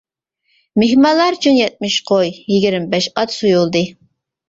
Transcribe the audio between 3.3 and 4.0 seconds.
سويۇلدى.